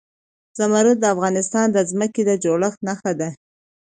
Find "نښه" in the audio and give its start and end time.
2.87-3.11